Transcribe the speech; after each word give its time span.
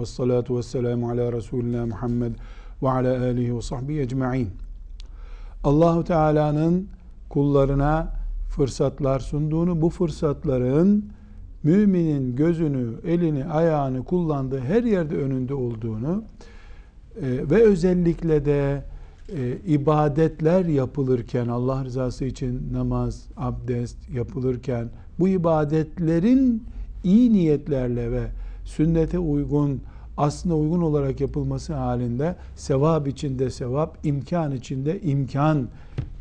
Ve 0.00 0.06
salatu 0.06 0.58
ve 0.58 0.62
selamu 0.62 1.10
ala 1.10 1.32
Resulina 1.32 1.86
Muhammed 1.86 2.32
ve 2.82 2.90
ala 2.90 3.22
alihi 3.22 3.56
ve 3.56 3.62
sahbihi 3.62 4.00
ecma'in. 4.00 4.48
Allahu 5.64 6.04
Teala'nın 6.04 6.88
kullarına 7.28 8.12
fırsatlar 8.48 9.20
sunduğunu, 9.20 9.82
bu 9.82 9.90
fırsatların 9.90 11.04
müminin 11.62 12.36
gözünü, 12.36 12.88
elini, 13.06 13.44
ayağını 13.44 14.04
kullandığı 14.04 14.60
her 14.60 14.84
yerde 14.84 15.16
önünde 15.16 15.54
olduğunu 15.54 16.22
e, 17.22 17.50
ve 17.50 17.62
özellikle 17.62 18.44
de 18.44 18.84
e, 19.36 19.56
ibadetler 19.66 20.64
yapılırken 20.64 21.48
Allah 21.48 21.84
rızası 21.84 22.24
için 22.24 22.72
namaz, 22.72 23.26
abdest 23.36 24.10
yapılırken 24.14 24.88
bu 25.18 25.28
ibadetlerin 25.28 26.62
iyi 27.04 27.32
niyetlerle 27.32 28.12
ve 28.12 28.26
sünnete 28.70 29.18
uygun, 29.18 29.80
aslına 30.16 30.56
uygun 30.56 30.80
olarak 30.82 31.20
yapılması 31.20 31.74
halinde 31.74 32.36
sevap 32.56 33.08
içinde 33.08 33.50
sevap, 33.50 33.98
imkan 34.04 34.52
içinde 34.52 35.00
imkan 35.00 35.68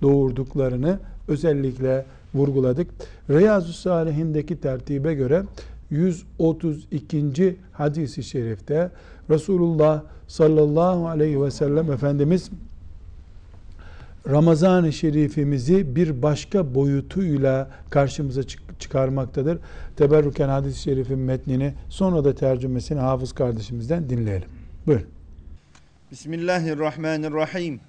doğurduklarını 0.02 1.00
özellikle 1.28 2.06
vurguladık. 2.34 2.88
Riyazu 3.30 3.74
Salihindeki 3.74 4.62
tertibe 4.62 5.14
göre 5.14 5.44
132. 5.90 7.56
hadisi 7.72 8.24
şerifte 8.24 8.92
Resulullah 9.30 10.04
sallallahu 10.28 11.08
aleyhi 11.08 11.42
ve 11.42 11.52
sellem 11.52 11.92
Efendimiz 11.92 12.50
Ramazan-ı 14.31 14.93
Şerifimizi 14.93 15.97
bir 15.97 16.23
başka 16.23 16.75
boyutuyla 16.75 17.71
karşımıza 17.91 18.43
çıkarmaktadır. 18.79 19.59
Teberrüken 19.97 20.49
hadis-i 20.49 20.83
şerifin 20.83 21.19
metnini 21.19 21.75
sonra 21.89 22.25
da 22.25 22.35
tercümesini 22.35 23.01
hafız 23.01 23.33
kardeşimizden 23.33 24.11
dinleyelim. 24.11 24.49
Buyurun. 24.87 25.07
Bismillahirrahmanirrahim. 26.11 27.81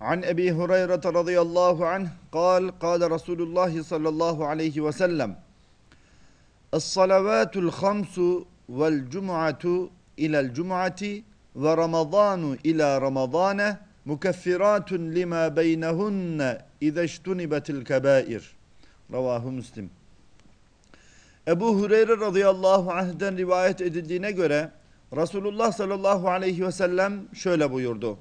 An 0.00 0.22
Ebi 0.22 0.50
Hureyre 0.50 0.96
radıyallahu 1.14 1.86
anh 1.86 2.06
قال 2.32 2.64
قال 2.84 3.00
رسول 3.16 3.40
الله 3.46 3.72
صلى 3.90 4.08
الله 4.12 4.36
عليه 4.50 4.76
وسلم 4.86 5.30
الصلوات 6.78 7.54
الخمس 7.64 8.16
والجمعة 8.68 9.64
إلى 10.18 10.40
الجمعة 10.44 11.02
ورمضان 11.62 12.42
إلى 12.68 12.98
رمضان 12.98 13.76
mukeffiratun 14.05 15.11
lima 15.15 15.55
beynehunne 15.55 16.57
izeştunibetil 16.81 17.85
kebair. 17.85 18.55
Ravahu 19.13 19.51
Müslim. 19.51 19.89
Ebu 21.47 21.79
Hureyre 21.79 22.17
radıyallahu 22.17 22.91
anh'den 22.91 23.37
rivayet 23.37 23.81
edildiğine 23.81 24.31
göre 24.31 24.71
Resulullah 25.15 25.71
sallallahu 25.71 26.29
aleyhi 26.29 26.65
ve 26.65 26.71
sellem 26.71 27.35
şöyle 27.35 27.71
buyurdu. 27.71 28.17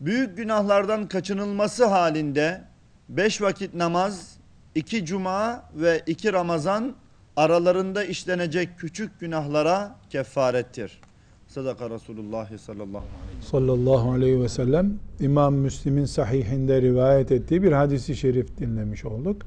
Büyük 0.00 0.36
günahlardan 0.36 1.08
kaçınılması 1.08 1.84
halinde 1.84 2.64
beş 3.08 3.42
vakit 3.42 3.74
namaz, 3.74 4.36
iki 4.74 5.04
cuma 5.04 5.64
ve 5.74 6.02
iki 6.06 6.32
Ramazan 6.32 6.94
aralarında 7.36 8.04
işlenecek 8.04 8.78
küçük 8.78 9.20
günahlara 9.20 9.96
kefarettir. 10.10 11.00
Sadaka 11.54 11.90
Resulullah 11.90 12.58
sallallahu. 12.58 13.02
Sallallahu 13.40 14.12
aleyhi 14.12 14.40
ve 14.40 14.48
sellem 14.48 14.92
İmam 15.20 15.54
Müslim'in 15.54 16.04
sahihinde 16.04 16.82
rivayet 16.82 17.32
ettiği 17.32 17.62
bir 17.62 17.72
hadisi 17.72 18.16
şerif 18.16 18.58
dinlemiş 18.58 19.04
olduk. 19.04 19.42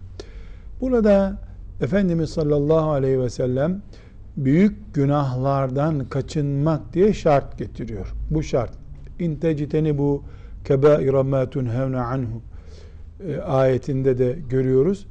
Burada 0.81 1.41
Efendimiz 1.81 2.29
sallallahu 2.29 2.89
aleyhi 2.89 3.19
ve 3.19 3.29
sellem 3.29 3.81
büyük 4.37 4.93
günahlardan 4.93 6.05
kaçınmak 6.05 6.93
diye 6.93 7.13
şart 7.13 7.57
getiriyor. 7.57 8.13
Bu 8.29 8.43
şart. 8.43 8.71
İnteciteni 9.19 9.97
bu 9.97 10.23
kebaira 10.65 11.23
ma 11.23 11.49
tunhevne 11.49 11.99
anhu 11.99 12.41
e, 13.27 13.37
ayetinde 13.37 14.17
de 14.17 14.39
görüyoruz. 14.49 15.07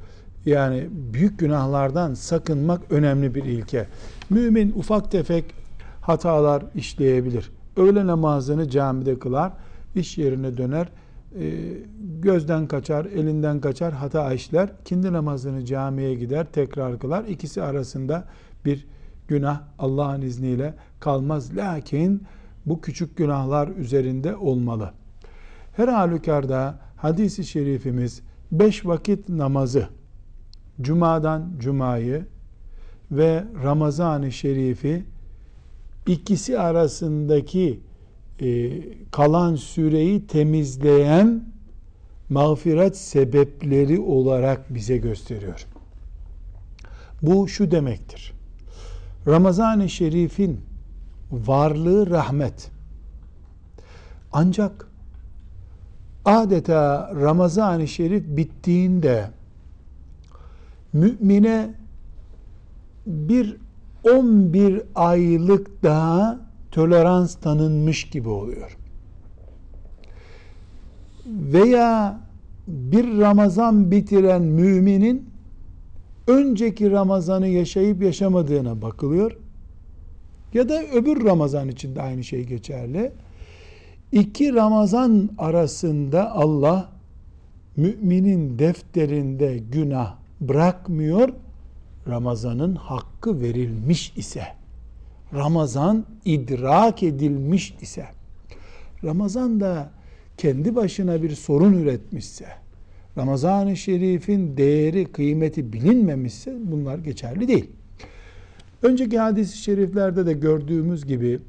Yani 0.46 0.88
büyük 1.12 1.38
günahlardan 1.38 2.14
sakınmak 2.14 2.80
önemli 2.90 3.34
bir 3.34 3.44
ilke. 3.44 3.86
Mümin 4.30 4.72
ufak 4.76 5.10
tefek 5.10 5.44
hatalar 6.06 6.64
işleyebilir. 6.74 7.52
Öğle 7.76 8.06
namazını 8.06 8.68
camide 8.68 9.18
kılar, 9.18 9.52
iş 9.94 10.18
yerine 10.18 10.56
döner, 10.56 10.88
e, 11.40 11.52
gözden 12.20 12.66
kaçar, 12.66 13.04
elinden 13.04 13.60
kaçar, 13.60 13.92
hata 13.92 14.32
işler. 14.32 14.70
Kindi 14.84 15.12
namazını 15.12 15.64
camiye 15.64 16.14
gider, 16.14 16.46
tekrar 16.52 16.98
kılar. 16.98 17.24
İkisi 17.24 17.62
arasında 17.62 18.24
bir 18.64 18.86
günah 19.28 19.62
Allah'ın 19.78 20.22
izniyle 20.22 20.74
kalmaz. 21.00 21.56
Lakin 21.56 22.22
bu 22.66 22.80
küçük 22.80 23.16
günahlar 23.16 23.68
üzerinde 23.68 24.36
olmalı. 24.36 24.90
Her 25.76 25.88
halükarda 25.88 26.78
hadisi 26.96 27.44
şerifimiz 27.44 28.22
beş 28.52 28.86
vakit 28.86 29.28
namazı, 29.28 29.88
Cuma'dan 30.80 31.52
Cuma'yı 31.58 32.26
ve 33.10 33.44
Ramazan-ı 33.64 34.32
Şerif'i 34.32 35.04
ikisi 36.06 36.58
arasındaki 36.58 37.80
e, 38.40 38.70
kalan 39.10 39.54
süreyi 39.56 40.26
temizleyen 40.26 41.44
mağfiret 42.30 42.96
sebepleri 42.96 44.00
olarak 44.00 44.74
bize 44.74 44.96
gösteriyor. 44.96 45.66
Bu 47.22 47.48
şu 47.48 47.70
demektir. 47.70 48.32
Ramazan-ı 49.26 49.88
Şerif'in 49.88 50.60
varlığı 51.30 52.10
rahmet. 52.10 52.70
Ancak 54.32 54.88
adeta 56.24 57.12
Ramazan-ı 57.14 57.88
Şerif 57.88 58.24
bittiğinde 58.26 59.30
mümine 60.92 61.74
bir 63.06 63.56
11 64.10 64.82
aylık 64.94 65.82
daha 65.82 66.40
tolerans 66.70 67.34
tanınmış 67.34 68.04
gibi 68.10 68.28
oluyor. 68.28 68.76
Veya 71.26 72.20
bir 72.66 73.18
Ramazan 73.18 73.90
bitiren 73.90 74.42
müminin 74.42 75.30
önceki 76.26 76.90
Ramazan'ı 76.90 77.48
yaşayıp 77.48 78.02
yaşamadığına 78.02 78.82
bakılıyor. 78.82 79.36
Ya 80.54 80.68
da 80.68 80.82
öbür 80.82 81.24
Ramazan 81.24 81.68
için 81.68 81.96
de 81.96 82.02
aynı 82.02 82.24
şey 82.24 82.44
geçerli. 82.44 83.12
İki 84.12 84.54
Ramazan 84.54 85.30
arasında 85.38 86.32
Allah 86.32 86.88
müminin 87.76 88.58
defterinde 88.58 89.58
günah 89.72 90.14
bırakmıyor 90.40 91.28
Ramazan'ın 92.08 92.74
hakkı 92.74 93.40
verilmiş 93.40 94.12
ise, 94.16 94.42
Ramazan 95.34 96.04
idrak 96.24 97.02
edilmiş 97.02 97.74
ise, 97.80 98.06
Ramazan 99.04 99.60
da 99.60 99.90
kendi 100.36 100.76
başına 100.76 101.22
bir 101.22 101.30
sorun 101.30 101.72
üretmişse, 101.72 102.46
Ramazan-ı 103.18 103.76
Şerif'in 103.76 104.56
değeri, 104.56 105.12
kıymeti 105.12 105.72
bilinmemişse 105.72 106.56
bunlar 106.60 106.98
geçerli 106.98 107.48
değil. 107.48 107.70
Önceki 108.82 109.18
hadis-i 109.18 109.58
şeriflerde 109.58 110.26
de 110.26 110.32
gördüğümüz 110.32 111.06
gibi 111.06 111.40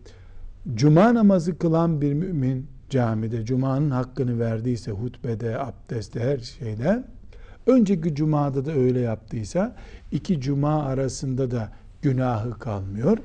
cuma 0.76 1.14
namazı 1.14 1.58
kılan 1.58 2.02
bir 2.02 2.14
mümin 2.14 2.68
camide 2.90 3.46
cumanın 3.46 3.92
hakkını 3.92 4.40
verdiyse 4.40 4.92
hutbede, 4.92 5.60
abdestte 5.60 6.20
her 6.20 6.38
şeyde 6.38 7.04
önceki 7.68 8.16
cumada 8.16 8.66
da 8.66 8.72
öyle 8.72 9.00
yaptıysa 9.00 9.76
iki 10.12 10.42
cuma 10.42 10.84
arasında 10.84 11.52
da 11.52 11.72
günahı 12.02 12.60
kalmıyor. 12.60 13.18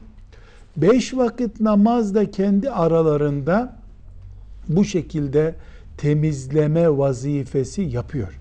Beş 0.76 1.16
vakit 1.16 1.60
namaz 1.60 2.14
da 2.14 2.30
kendi 2.30 2.70
aralarında 2.70 3.76
bu 4.68 4.84
şekilde 4.84 5.54
temizleme 5.96 6.98
vazifesi 6.98 7.82
yapıyor. 7.82 8.38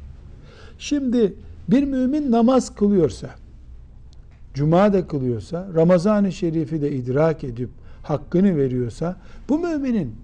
Şimdi 0.80 1.34
bir 1.68 1.84
mümin 1.84 2.32
namaz 2.32 2.76
kılıyorsa, 2.76 3.30
cuma 4.54 4.94
da 4.94 5.08
kılıyorsa, 5.08 5.68
Ramazan-ı 5.76 6.32
Şerif'i 6.32 6.82
de 6.82 6.92
idrak 6.92 7.44
edip 7.44 7.70
hakkını 8.04 8.58
veriyorsa, 8.58 9.16
bu 9.50 9.60
müminin 9.60 10.16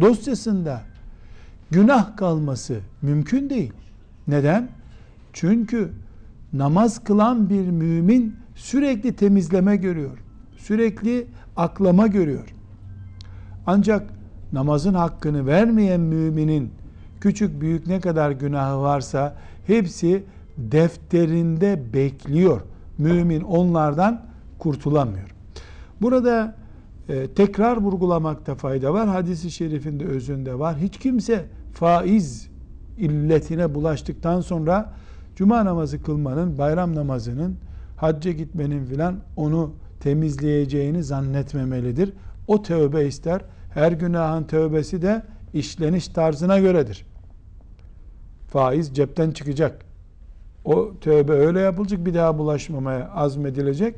dosyasında 0.00 0.82
günah 1.70 2.16
kalması 2.16 2.80
mümkün 3.02 3.50
değil. 3.50 3.72
Neden? 4.28 4.68
Çünkü 5.36 5.92
namaz 6.52 7.04
kılan 7.04 7.50
bir 7.50 7.70
mümin 7.70 8.36
sürekli 8.54 9.16
temizleme 9.16 9.76
görüyor. 9.76 10.18
Sürekli 10.56 11.26
aklama 11.56 12.06
görüyor. 12.06 12.54
Ancak 13.66 14.10
namazın 14.52 14.94
hakkını 14.94 15.46
vermeyen 15.46 16.00
müminin 16.00 16.72
küçük 17.20 17.60
büyük 17.60 17.86
ne 17.86 18.00
kadar 18.00 18.30
günahı 18.30 18.80
varsa 18.80 19.36
hepsi 19.66 20.24
defterinde 20.58 21.92
bekliyor. 21.92 22.60
Mümin 22.98 23.40
onlardan 23.40 24.26
kurtulamıyor. 24.58 25.34
Burada 26.00 26.54
e, 27.08 27.26
tekrar 27.26 27.76
vurgulamakta 27.76 28.54
fayda 28.54 28.94
var. 28.94 29.08
Hadisi 29.08 29.50
şerifinde 29.50 30.04
özünde 30.04 30.58
var. 30.58 30.76
Hiç 30.78 30.98
kimse 30.98 31.44
faiz 31.72 32.48
illetine 32.98 33.74
bulaştıktan 33.74 34.40
sonra 34.40 34.92
cuma 35.36 35.64
namazı 35.64 36.02
kılmanın, 36.02 36.58
bayram 36.58 36.94
namazının, 36.94 37.56
hacca 37.96 38.32
gitmenin 38.32 38.84
filan 38.84 39.16
onu 39.36 39.72
temizleyeceğini 40.00 41.02
zannetmemelidir. 41.02 42.12
O 42.46 42.62
tövbe 42.62 43.06
ister. 43.06 43.40
Her 43.74 43.92
günahın 43.92 44.44
tövbesi 44.44 45.02
de 45.02 45.22
işleniş 45.54 46.08
tarzına 46.08 46.58
göredir. 46.58 47.06
Faiz 48.48 48.94
cepten 48.94 49.30
çıkacak. 49.30 49.84
O 50.64 50.92
tövbe 51.00 51.32
öyle 51.32 51.60
yapılacak 51.60 52.06
bir 52.06 52.14
daha 52.14 52.38
bulaşmamaya 52.38 53.10
azmedilecek. 53.10 53.94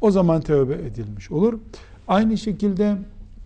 O 0.00 0.10
zaman 0.10 0.40
tövbe 0.40 0.74
edilmiş 0.74 1.30
olur. 1.30 1.58
Aynı 2.08 2.38
şekilde 2.38 2.96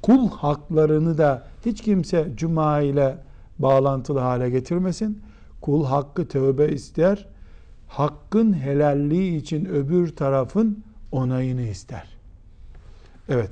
kul 0.02 0.30
haklarını 0.30 1.18
da 1.18 1.42
hiç 1.66 1.80
kimse 1.80 2.28
cuma 2.36 2.80
ile 2.80 3.16
bağlantılı 3.58 4.18
hale 4.18 4.50
getirmesin. 4.50 5.22
Kul 5.62 5.84
hakkı 5.84 6.28
tövbe 6.28 6.68
ister. 6.68 7.28
Hakkın 7.88 8.52
helalliği 8.52 9.36
için 9.36 9.64
öbür 9.64 10.16
tarafın 10.16 10.84
onayını 11.12 11.62
ister. 11.62 12.08
Evet. 13.28 13.50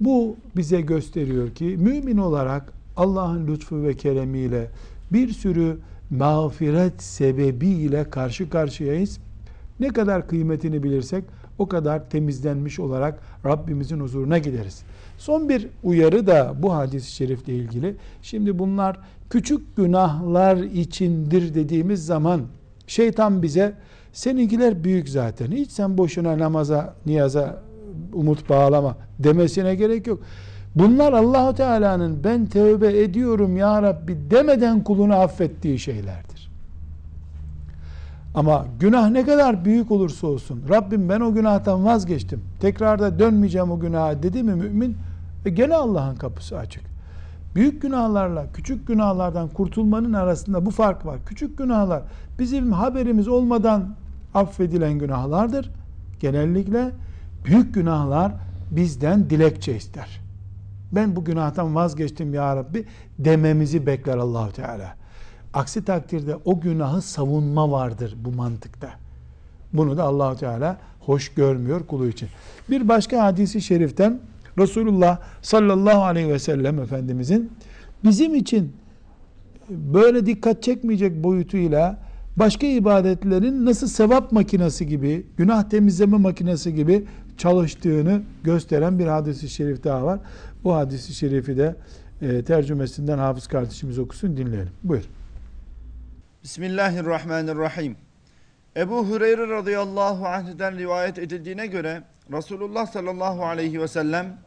Bu 0.00 0.36
bize 0.56 0.80
gösteriyor 0.80 1.50
ki 1.50 1.64
mümin 1.64 2.16
olarak 2.16 2.72
Allah'ın 2.96 3.46
lütfu 3.46 3.82
ve 3.82 3.96
keremiyle 3.96 4.70
bir 5.12 5.32
sürü 5.32 5.78
mağfiret 6.10 7.02
sebebiyle 7.02 8.10
karşı 8.10 8.50
karşıyayız. 8.50 9.18
Ne 9.80 9.88
kadar 9.88 10.28
kıymetini 10.28 10.82
bilirsek 10.82 11.24
o 11.58 11.68
kadar 11.68 12.10
temizlenmiş 12.10 12.80
olarak 12.80 13.20
Rabbimizin 13.46 14.00
huzuruna 14.00 14.38
gideriz. 14.38 14.82
Son 15.22 15.48
bir 15.48 15.68
uyarı 15.82 16.26
da 16.26 16.54
bu 16.58 16.74
hadis-i 16.74 17.12
şerifle 17.12 17.54
ilgili. 17.54 17.96
Şimdi 18.22 18.58
bunlar 18.58 18.98
küçük 19.30 19.76
günahlar 19.76 20.56
içindir 20.56 21.54
dediğimiz 21.54 22.06
zaman 22.06 22.40
şeytan 22.86 23.42
bize 23.42 23.74
seninkiler 24.12 24.84
büyük 24.84 25.08
zaten. 25.08 25.50
Hiç 25.50 25.70
sen 25.70 25.98
boşuna 25.98 26.38
namaza, 26.38 26.94
niyaza 27.06 27.62
umut 28.12 28.48
bağlama 28.48 28.96
demesine 29.18 29.74
gerek 29.74 30.06
yok. 30.06 30.20
Bunlar 30.74 31.12
Allahu 31.12 31.54
Teala'nın 31.54 32.24
ben 32.24 32.46
tövbe 32.46 33.02
ediyorum 33.02 33.56
ya 33.56 33.82
Rabbi 33.82 34.18
demeden 34.30 34.84
kulunu 34.84 35.14
affettiği 35.14 35.78
şeylerdir. 35.78 36.50
Ama 38.34 38.66
günah 38.80 39.10
ne 39.10 39.24
kadar 39.24 39.64
büyük 39.64 39.90
olursa 39.90 40.26
olsun 40.26 40.62
Rabbim 40.68 41.08
ben 41.08 41.20
o 41.20 41.34
günahtan 41.34 41.84
vazgeçtim. 41.84 42.40
Tekrar 42.60 42.98
da 42.98 43.18
dönmeyeceğim 43.18 43.70
o 43.70 43.80
günaha 43.80 44.22
dedi 44.22 44.42
mi 44.42 44.54
mümin 44.54 44.96
e 45.44 45.50
gene 45.50 45.74
Allah'ın 45.74 46.16
kapısı 46.16 46.58
açık. 46.58 46.82
Büyük 47.54 47.82
günahlarla 47.82 48.46
küçük 48.54 48.86
günahlardan 48.86 49.48
kurtulmanın 49.48 50.12
arasında 50.12 50.66
bu 50.66 50.70
fark 50.70 51.06
var. 51.06 51.18
Küçük 51.26 51.58
günahlar 51.58 52.02
bizim 52.38 52.72
haberimiz 52.72 53.28
olmadan 53.28 53.94
affedilen 54.34 54.92
günahlardır. 54.92 55.70
Genellikle 56.20 56.90
büyük 57.44 57.74
günahlar 57.74 58.32
bizden 58.70 59.30
dilekçe 59.30 59.76
ister. 59.76 60.20
Ben 60.92 61.16
bu 61.16 61.24
günahtan 61.24 61.74
vazgeçtim 61.74 62.34
ya 62.34 62.56
Rabbi 62.56 62.84
dememizi 63.18 63.86
bekler 63.86 64.16
Allahu 64.16 64.52
Teala. 64.52 64.96
Aksi 65.54 65.84
takdirde 65.84 66.36
o 66.44 66.60
günahı 66.60 67.02
savunma 67.02 67.70
vardır 67.70 68.16
bu 68.24 68.32
mantıkta. 68.32 68.90
Bunu 69.72 69.96
da 69.96 70.04
Allahu 70.04 70.36
Teala 70.36 70.76
hoş 71.00 71.34
görmüyor 71.34 71.86
kulu 71.86 72.06
için. 72.06 72.28
Bir 72.70 72.88
başka 72.88 73.24
hadisi 73.24 73.62
şeriften 73.62 74.20
Resulullah 74.58 75.18
sallallahu 75.42 76.02
aleyhi 76.02 76.28
ve 76.28 76.38
sellem 76.38 76.78
Efendimizin 76.78 77.52
bizim 78.04 78.34
için 78.34 78.72
böyle 79.70 80.26
dikkat 80.26 80.62
çekmeyecek 80.62 81.24
boyutuyla 81.24 81.98
başka 82.36 82.66
ibadetlerin 82.66 83.66
nasıl 83.66 83.86
sevap 83.86 84.32
makinesi 84.32 84.86
gibi, 84.86 85.26
günah 85.36 85.62
temizleme 85.62 86.16
makinesi 86.16 86.74
gibi 86.74 87.04
çalıştığını 87.38 88.22
gösteren 88.44 88.98
bir 88.98 89.06
hadisi 89.06 89.48
şerif 89.48 89.84
daha 89.84 90.04
var. 90.04 90.20
Bu 90.64 90.74
hadisi 90.74 91.14
şerifi 91.14 91.56
de 91.56 91.76
e, 92.22 92.42
tercümesinden 92.44 93.18
hafız 93.18 93.46
kardeşimiz 93.46 93.98
okusun 93.98 94.36
dinleyelim. 94.36 94.72
Buyur. 94.84 95.04
Bismillahirrahmanirrahim. 96.42 97.96
Ebu 98.76 99.06
Hureyre 99.06 99.48
radıyallahu 99.48 100.26
anh'den 100.26 100.78
rivayet 100.78 101.18
edildiğine 101.18 101.66
göre 101.66 102.02
Resulullah 102.32 102.86
sallallahu 102.86 103.46
aleyhi 103.46 103.80
ve 103.80 103.88
sellem 103.88 104.38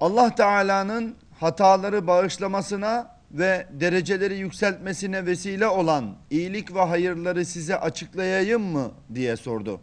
Allah 0.00 0.34
Teala'nın 0.34 1.16
hataları 1.40 2.06
bağışlamasına 2.06 3.16
ve 3.30 3.66
dereceleri 3.70 4.36
yükseltmesine 4.36 5.26
vesile 5.26 5.66
olan 5.66 6.16
iyilik 6.30 6.74
ve 6.74 6.80
hayırları 6.80 7.44
size 7.44 7.76
açıklayayım 7.76 8.62
mı 8.62 8.90
diye 9.14 9.36
sordu. 9.36 9.80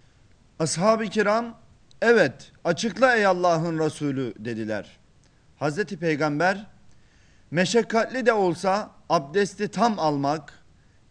Ashab-ı 0.60 1.06
kiram 1.06 1.58
evet 2.02 2.52
açıkla 2.64 3.16
ey 3.16 3.26
Allah'ın 3.26 3.80
Resulü 3.80 4.34
dediler. 4.40 5.00
Hazreti 5.60 5.98
Peygamber 5.98 6.68
meşakkatli 7.52 8.26
de 8.26 8.34
olsa 8.34 8.92
abdesti 9.10 9.68
tam 9.68 10.00
almak, 10.00 10.63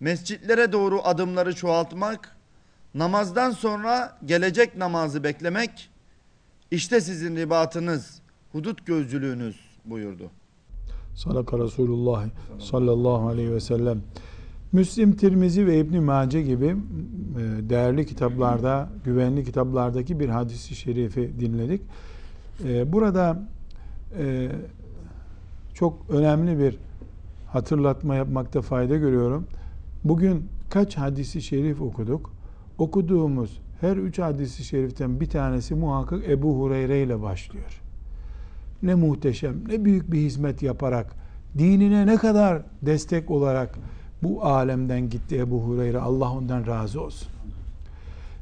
mescitlere 0.02 0.72
doğru 0.72 1.00
adımları 1.04 1.54
çoğaltmak, 1.54 2.36
namazdan 2.94 3.50
sonra 3.50 4.18
gelecek 4.24 4.76
namazı 4.76 5.24
beklemek, 5.24 5.90
işte 6.70 7.00
sizin 7.00 7.36
ribatınız, 7.36 8.20
hudut 8.52 8.86
gözcülüğünüz 8.86 9.56
buyurdu. 9.84 10.30
Sadaka 11.14 11.58
Resulullah 11.58 12.24
sallallahu 12.58 13.28
aleyhi 13.28 13.52
ve 13.52 13.60
sellem. 13.60 14.02
Müslim, 14.72 15.16
Tirmizi 15.16 15.66
ve 15.66 15.78
İbn 15.78 16.02
Mace 16.02 16.42
gibi 16.42 16.66
e, 16.66 16.74
değerli 17.70 18.06
kitaplarda, 18.06 18.88
güvenli 19.04 19.44
kitaplardaki 19.44 20.20
bir 20.20 20.28
hadisi 20.28 20.74
şerifi 20.74 21.40
dinledik. 21.40 21.82
E, 22.64 22.92
burada 22.92 23.42
e, 24.18 24.48
çok 25.74 25.98
önemli 26.10 26.58
bir 26.58 26.78
hatırlatma 27.52 28.14
yapmakta 28.14 28.62
fayda 28.62 28.96
görüyorum. 28.96 29.46
Bugün 30.04 30.48
kaç 30.70 30.96
hadisi 30.96 31.42
şerif 31.42 31.80
okuduk? 31.80 32.30
Okuduğumuz 32.78 33.60
her 33.80 33.96
üç 33.96 34.18
hadisi 34.18 34.64
şeriften 34.64 35.20
bir 35.20 35.26
tanesi 35.26 35.74
muhakkak 35.74 36.28
Ebu 36.28 36.60
Hureyre 36.60 37.02
ile 37.02 37.22
başlıyor. 37.22 37.80
Ne 38.82 38.94
muhteşem, 38.94 39.54
ne 39.68 39.84
büyük 39.84 40.12
bir 40.12 40.18
hizmet 40.18 40.62
yaparak, 40.62 41.16
dinine 41.58 42.06
ne 42.06 42.16
kadar 42.16 42.62
destek 42.82 43.30
olarak 43.30 43.78
bu 44.22 44.44
alemden 44.44 45.10
gitti 45.10 45.38
Ebu 45.38 45.60
Hureyre. 45.60 45.98
Allah 45.98 46.32
ondan 46.32 46.66
razı 46.66 47.00
olsun. 47.00 47.28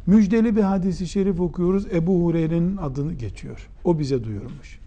Müjdeli 0.07 0.57
bir 0.57 0.63
hadisi 0.63 1.09
şerif 1.09 1.41
okuyoruz. 1.41 1.87
Ebu 1.93 2.25
Hureyre'nin 2.25 2.77
adını 2.77 3.13
geçiyor. 3.13 3.69
O 3.85 3.99
bize 3.99 4.25
duyurmuş. 4.25 4.79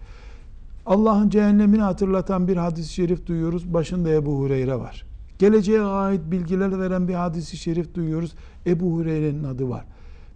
Allah'ın 0.85 1.29
cehennemini 1.29 1.81
hatırlatan 1.81 2.47
bir 2.47 2.57
hadis-i 2.57 2.93
şerif 2.93 3.27
duyuyoruz. 3.27 3.73
Başında 3.73 4.09
Ebu 4.09 4.39
Hureyre 4.39 4.79
var. 4.79 5.12
Geleceğe 5.43 5.81
ait 5.81 6.21
bilgiler 6.31 6.79
veren 6.79 7.07
bir 7.07 7.13
hadis-i 7.13 7.57
şerif 7.57 7.93
duyuyoruz. 7.93 8.35
Ebu 8.67 8.93
Hureyre'nin 8.93 9.43
adı 9.43 9.69
var. 9.69 9.85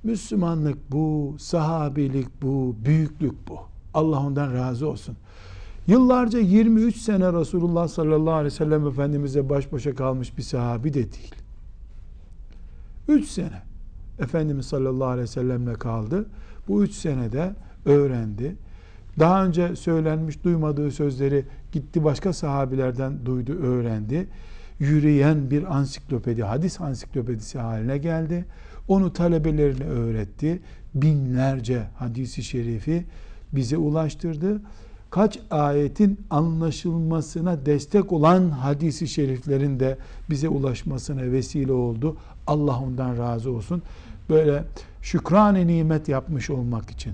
Müslümanlık 0.03 0.91
bu, 0.91 1.35
sahabilik 1.39 2.27
bu, 2.41 2.75
büyüklük 2.85 3.47
bu. 3.47 3.59
Allah 3.93 4.19
ondan 4.19 4.53
razı 4.53 4.89
olsun. 4.89 5.15
Yıllarca 5.87 6.39
23 6.39 6.97
sene 6.97 7.33
Resulullah 7.33 7.87
sallallahu 7.87 8.33
aleyhi 8.33 8.53
ve 8.53 8.57
sellem 8.57 8.87
Efendimiz'e 8.87 9.49
baş 9.49 9.71
başa 9.71 9.95
kalmış 9.95 10.37
bir 10.37 10.43
sahabi 10.43 10.93
de 10.93 11.11
değil. 11.11 11.35
3 13.07 13.27
sene 13.27 13.61
Efendimiz 14.19 14.65
sallallahu 14.65 15.07
aleyhi 15.07 15.23
ve 15.23 15.27
sellemle 15.27 15.73
kaldı. 15.73 16.25
Bu 16.67 16.83
3 16.83 16.91
senede 16.91 17.55
öğrendi. 17.85 18.55
Daha 19.19 19.45
önce 19.45 19.75
söylenmiş 19.75 20.43
duymadığı 20.43 20.91
sözleri 20.91 21.45
gitti 21.71 22.03
başka 22.03 22.33
sahabilerden 22.33 23.25
duydu, 23.25 23.51
öğrendi. 23.51 24.27
Yürüyen 24.79 25.51
bir 25.51 25.75
ansiklopedi, 25.75 26.43
hadis 26.43 26.81
ansiklopedisi 26.81 27.59
haline 27.59 27.97
geldi. 27.97 28.45
Onu 28.87 29.13
talebelerine 29.13 29.83
öğretti. 29.83 30.59
Binlerce 30.95 31.83
hadisi 31.95 32.43
şerifi 32.43 33.05
bize 33.51 33.77
ulaştırdı. 33.77 34.61
Kaç 35.09 35.39
ayetin 35.51 36.19
anlaşılmasına 36.29 37.65
destek 37.65 38.11
olan 38.13 38.49
hadisi 38.49 39.07
şeriflerin 39.07 39.79
de 39.79 39.97
bize 40.29 40.49
ulaşmasına 40.49 41.21
vesile 41.21 41.71
oldu. 41.71 42.17
Allah 42.47 42.79
ondan 42.79 43.17
razı 43.17 43.51
olsun. 43.51 43.81
Böyle 44.29 44.63
şükran 45.01 45.67
nimet 45.67 46.09
yapmış 46.09 46.49
olmak 46.49 46.89
için 46.89 47.13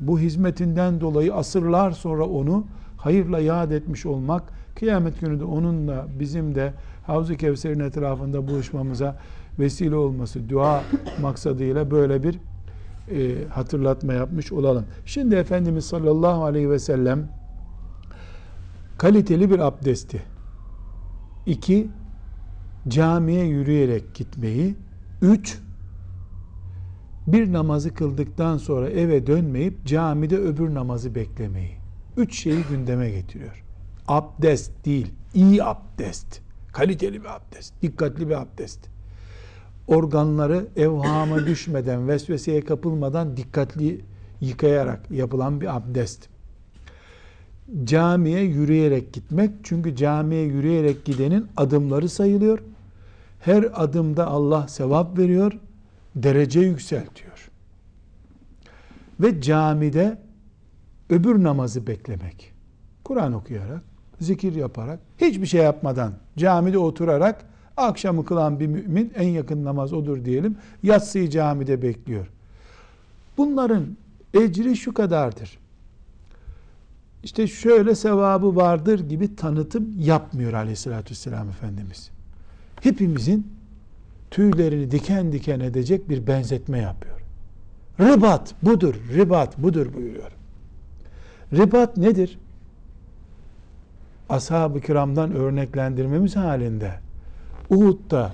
bu 0.00 0.18
hizmetinden 0.18 1.00
dolayı 1.00 1.34
asırlar 1.34 1.90
sonra 1.90 2.24
onu 2.24 2.64
hayırla 2.96 3.40
yad 3.40 3.70
etmiş 3.70 4.06
olmak, 4.06 4.42
kıyamet 4.74 5.20
günü 5.20 5.40
de 5.40 5.44
onunla 5.44 6.06
bizim 6.20 6.54
de 6.54 6.72
Havz-ı 7.06 7.36
Kevser'in 7.36 7.80
etrafında 7.80 8.48
buluşmamıza 8.48 9.16
vesile 9.58 9.96
olması, 9.96 10.48
dua 10.48 10.82
maksadıyla 11.20 11.90
böyle 11.90 12.22
bir 12.22 12.38
e, 13.10 13.48
hatırlatma 13.48 14.12
yapmış 14.12 14.52
olalım. 14.52 14.84
Şimdi 15.06 15.34
Efendimiz 15.34 15.84
sallallahu 15.84 16.44
aleyhi 16.44 16.70
ve 16.70 16.78
sellem 16.78 17.28
kaliteli 18.98 19.50
bir 19.50 19.58
abdesti, 19.58 20.22
iki 21.46 21.88
camiye 22.88 23.44
yürüyerek 23.44 24.14
gitmeyi, 24.14 24.76
üç 25.22 25.58
bir 27.26 27.52
namazı 27.52 27.94
kıldıktan 27.94 28.56
sonra 28.56 28.90
eve 28.90 29.26
dönmeyip 29.26 29.86
camide 29.86 30.38
öbür 30.38 30.74
namazı 30.74 31.14
beklemeyi. 31.14 31.76
Üç 32.16 32.42
şeyi 32.42 32.62
gündeme 32.70 33.10
getiriyor. 33.10 33.64
Abdest 34.08 34.84
değil, 34.84 35.12
iyi 35.34 35.64
abdest. 35.64 36.43
Kaliteli 36.74 37.20
bir 37.20 37.36
abdest, 37.36 37.74
dikkatli 37.82 38.28
bir 38.28 38.40
abdest. 38.40 38.80
Organları 39.86 40.66
evhama 40.76 41.38
düşmeden, 41.46 42.08
vesveseye 42.08 42.64
kapılmadan 42.64 43.36
dikkatli 43.36 44.00
yıkayarak 44.40 45.10
yapılan 45.10 45.60
bir 45.60 45.76
abdest. 45.76 46.28
Camiye 47.84 48.40
yürüyerek 48.40 49.12
gitmek, 49.12 49.50
çünkü 49.62 49.96
camiye 49.96 50.42
yürüyerek 50.42 51.04
gidenin 51.04 51.46
adımları 51.56 52.08
sayılıyor. 52.08 52.58
Her 53.40 53.68
adımda 53.74 54.26
Allah 54.26 54.68
sevap 54.68 55.18
veriyor 55.18 55.52
derece 56.16 56.60
yükseltiyor. 56.60 57.50
Ve 59.20 59.40
camide 59.40 60.18
öbür 61.10 61.42
namazı 61.42 61.86
beklemek. 61.86 62.52
Kur'an 63.04 63.32
okuyarak, 63.32 63.93
zikir 64.24 64.54
yaparak, 64.54 65.00
hiçbir 65.20 65.46
şey 65.46 65.62
yapmadan, 65.62 66.12
camide 66.36 66.78
oturarak 66.78 67.44
akşamı 67.76 68.24
kılan 68.24 68.60
bir 68.60 68.66
mümin 68.66 69.12
en 69.16 69.28
yakın 69.28 69.64
namaz 69.64 69.92
odur 69.92 70.24
diyelim. 70.24 70.56
Yatsıyı 70.82 71.30
camide 71.30 71.82
bekliyor. 71.82 72.26
Bunların 73.36 73.86
ecri 74.34 74.76
şu 74.76 74.94
kadardır. 74.94 75.58
İşte 77.24 77.46
şöyle 77.46 77.94
sevabı 77.94 78.56
vardır 78.56 79.00
gibi 79.08 79.36
tanıtım 79.36 79.94
yapmıyor 79.98 80.52
aleyhissalatü 80.52 81.10
vesselam 81.10 81.48
Efendimiz. 81.48 82.10
Hepimizin 82.82 83.46
tüylerini 84.30 84.90
diken 84.90 85.32
diken 85.32 85.60
edecek 85.60 86.08
bir 86.08 86.26
benzetme 86.26 86.78
yapıyor. 86.78 87.20
Ribat 88.00 88.54
budur, 88.62 88.94
ribat 89.14 89.58
budur 89.58 89.94
buyuruyor. 89.94 90.32
Ribat 91.52 91.96
nedir? 91.96 92.38
Ashab-ı 94.28 94.80
kiramdan 94.80 95.34
örneklendirmemiz 95.34 96.36
halinde 96.36 96.90
Uhud'da 97.70 98.32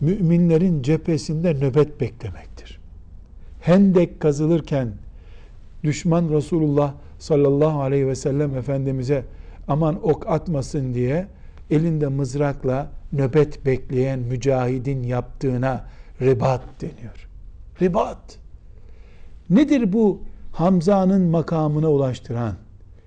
müminlerin 0.00 0.82
cephesinde 0.82 1.54
nöbet 1.54 2.00
beklemektir. 2.00 2.80
Hendek 3.60 4.20
kazılırken 4.20 4.92
düşman 5.84 6.28
Resulullah 6.28 6.94
sallallahu 7.18 7.80
aleyhi 7.80 8.06
ve 8.06 8.14
sellem 8.14 8.56
Efendimiz'e 8.56 9.24
aman 9.68 10.08
ok 10.08 10.28
atmasın 10.28 10.94
diye 10.94 11.26
elinde 11.70 12.06
mızrakla 12.06 12.90
nöbet 13.12 13.66
bekleyen 13.66 14.18
mücahidin 14.18 15.02
yaptığına 15.02 15.84
ribat 16.20 16.62
deniyor. 16.80 17.28
Ribat. 17.82 18.38
Nedir 19.50 19.92
bu 19.92 20.20
Hamza'nın 20.52 21.22
makamına 21.22 21.88
ulaştıran, 21.90 22.54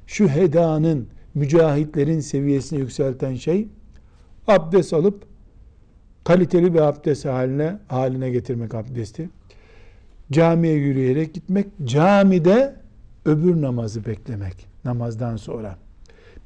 şu 0.08 0.28
hedanın, 0.28 1.08
mücahitlerin 1.36 2.20
seviyesine 2.20 2.80
yükselten 2.80 3.36
şey? 3.36 3.68
Abdest 4.48 4.94
alıp 4.94 5.24
kaliteli 6.24 6.74
bir 6.74 6.80
abdest 6.80 7.26
haline 7.26 7.80
haline 7.88 8.30
getirmek 8.30 8.76
abdesti. 8.76 9.30
Camiye 10.32 10.74
yürüyerek 10.74 11.34
gitmek, 11.34 11.68
camide 11.84 12.76
öbür 13.26 13.62
namazı 13.62 14.06
beklemek 14.06 14.66
namazdan 14.86 15.38
sonra. 15.38 15.78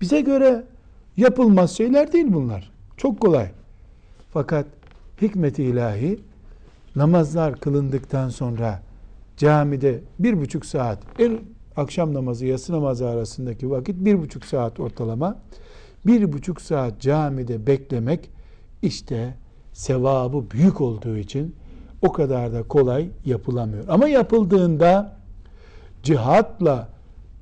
Bize 0.02 0.22
göre 0.22 0.64
yapılmaz 1.18 1.72
şeyler 1.72 2.14
değil 2.14 2.28
bunlar. 2.30 2.72
Çok 2.98 3.20
kolay. 3.20 3.52
Fakat 4.34 4.66
hikmeti 5.22 5.64
ilahi 5.64 6.20
namazlar 6.96 7.60
kılındıktan 7.60 8.30
sonra 8.30 8.82
camide 9.38 10.00
bir 10.20 10.42
buçuk 10.42 10.66
saat 10.66 11.00
en 11.20 11.40
akşam 11.78 12.14
namazı 12.14 12.46
yatsı 12.46 12.74
namazı 12.74 13.10
arasındaki 13.10 13.70
vakit 13.70 13.96
bir 14.00 14.22
buçuk 14.22 14.46
saat 14.46 14.80
ortalama 14.80 15.38
bir 16.06 16.34
buçuk 16.34 16.62
saat 16.62 17.02
camide 17.02 17.68
beklemek 17.68 18.30
işte 18.82 19.34
sevabı 19.74 20.52
büyük 20.52 20.82
olduğu 20.82 21.18
için 21.18 21.56
o 22.02 22.12
kadar 22.12 22.54
da 22.54 22.64
kolay 22.64 23.10
yapılamıyor. 23.26 23.86
Ama 23.88 24.08
yapıldığında 24.08 25.18
cihatla 26.04 26.90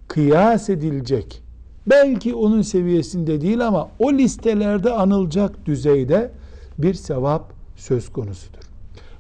kıyas 0.07 0.69
edilecek 0.69 1.43
belki 1.87 2.35
onun 2.35 2.61
seviyesinde 2.61 3.41
değil 3.41 3.67
ama 3.67 3.89
o 3.99 4.13
listelerde 4.13 4.91
anılacak 4.91 5.65
düzeyde 5.65 6.31
bir 6.77 6.93
sevap 6.93 7.53
söz 7.75 8.11
konusudur. 8.11 8.59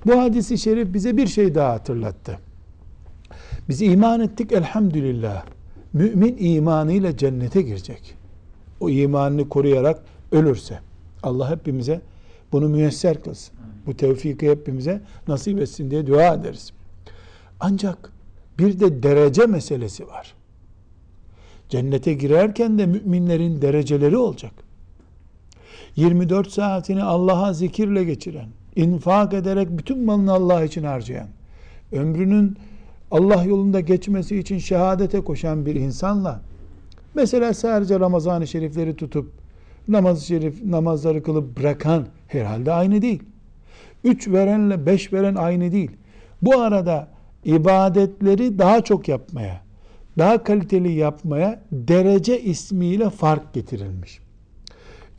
Bu 0.05 0.19
hadisi 0.21 0.57
şerif 0.57 0.93
bize 0.93 1.17
bir 1.17 1.27
şey 1.27 1.55
daha 1.55 1.73
hatırlattı. 1.73 2.39
Biz 3.69 3.81
iman 3.81 4.21
ettik 4.21 4.51
elhamdülillah. 4.51 5.43
Mümin 5.93 6.37
imanıyla 6.39 7.17
cennete 7.17 7.61
girecek. 7.61 8.15
O 8.79 8.89
imanını 8.89 9.49
koruyarak 9.49 10.03
ölürse. 10.31 10.79
Allah 11.23 11.51
hepimize 11.51 12.01
bunu 12.51 12.69
müyesser 12.69 13.23
kılsın. 13.23 13.55
Bu 13.85 13.97
tevfiki 13.97 14.49
hepimize 14.49 15.01
nasip 15.27 15.59
etsin 15.59 15.91
diye 15.91 16.07
dua 16.07 16.33
ederiz. 16.33 16.71
Ancak 17.59 18.11
bir 18.59 18.79
de 18.79 19.03
derece 19.03 19.45
meselesi 19.45 20.07
var. 20.07 20.35
Cennete 21.69 22.13
girerken 22.13 22.77
de 22.77 22.85
müminlerin 22.85 23.61
dereceleri 23.61 24.17
olacak. 24.17 24.51
24 25.95 26.51
saatini 26.51 27.03
Allah'a 27.03 27.53
zikirle 27.53 28.03
geçiren, 28.03 28.49
infak 28.75 29.33
ederek 29.33 29.67
bütün 29.77 30.05
malını 30.05 30.33
Allah 30.33 30.63
için 30.63 30.83
harcayan, 30.83 31.27
ömrünün 31.91 32.57
Allah 33.11 33.43
yolunda 33.43 33.79
geçmesi 33.79 34.37
için 34.37 34.57
şehadete 34.57 35.21
koşan 35.21 35.65
bir 35.65 35.75
insanla 35.75 36.41
mesela 37.15 37.53
sadece 37.53 37.99
Ramazan-ı 37.99 38.47
Şerifleri 38.47 38.95
tutup 38.95 39.31
namaz 39.87 40.23
şerif 40.23 40.63
namazları 40.63 41.23
kılıp 41.23 41.57
bırakan 41.57 42.07
herhalde 42.27 42.71
aynı 42.71 43.01
değil. 43.01 43.23
Üç 44.03 44.27
verenle 44.27 44.85
beş 44.85 45.13
veren 45.13 45.35
aynı 45.35 45.71
değil. 45.71 45.91
Bu 46.41 46.59
arada 46.61 47.07
ibadetleri 47.45 48.59
daha 48.59 48.81
çok 48.81 49.07
yapmaya, 49.07 49.61
daha 50.17 50.43
kaliteli 50.43 50.91
yapmaya 50.91 51.61
derece 51.71 52.41
ismiyle 52.41 53.09
fark 53.09 53.53
getirilmiş. 53.53 54.19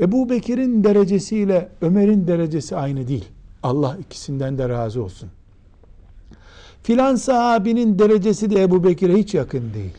Ebu 0.00 0.30
Bekir'in 0.30 0.84
derecesiyle 0.84 1.68
Ömer'in 1.80 2.26
derecesi 2.26 2.76
aynı 2.76 3.08
değil. 3.08 3.24
Allah 3.62 3.96
ikisinden 4.00 4.58
de 4.58 4.68
razı 4.68 5.02
olsun. 5.02 5.30
Filan 6.86 7.14
sahabinin 7.14 7.98
derecesi 7.98 8.50
de 8.50 8.62
Ebu 8.62 8.84
Bekir'e 8.84 9.14
hiç 9.14 9.34
yakın 9.34 9.74
değil. 9.74 9.94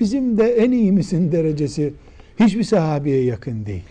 Bizim 0.00 0.38
de 0.38 0.56
en 0.56 0.72
iyimizin 0.72 1.32
derecesi 1.32 1.94
hiçbir 2.40 2.64
sahabeye 2.64 3.24
yakın 3.24 3.66
değil. 3.66 3.84